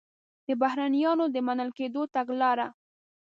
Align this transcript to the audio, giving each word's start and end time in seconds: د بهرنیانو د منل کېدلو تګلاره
د 0.47 0.49
بهرنیانو 0.61 1.25
د 1.33 1.35
منل 1.47 1.69
کېدلو 1.77 2.03
تګلاره 2.15 2.67